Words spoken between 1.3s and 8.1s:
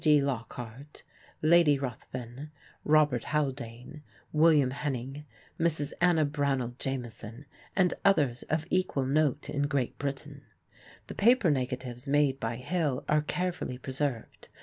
Lady Ruthven, Robert Haldane, William Henning, Mrs. Anna Brownell Jameson, and